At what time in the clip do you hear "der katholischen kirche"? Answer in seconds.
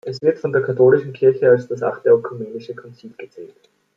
0.51-1.47